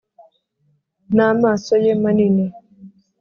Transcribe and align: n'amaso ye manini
n'amaso 1.15 1.73
ye 1.85 1.93
manini 2.01 2.45